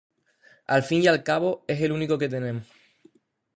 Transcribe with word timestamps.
Al 0.65 0.81
fin 0.81 1.03
y 1.03 1.05
al 1.05 1.21
cabo, 1.23 1.63
es 1.67 1.79
el 1.79 1.91
único 1.91 2.17
que 2.17 2.27
tenemos. 2.27 2.63